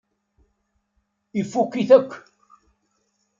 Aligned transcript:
Ifukk-it 1.39 1.89
akk. 1.97 2.11